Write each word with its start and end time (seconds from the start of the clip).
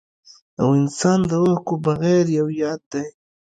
او 0.61 0.69
انسان 0.81 1.19
د 1.29 1.31
اوښکو 1.41 1.73
بغير 1.85 2.25
يو 2.39 2.47
ياد 2.61 2.81
دی 2.91 3.05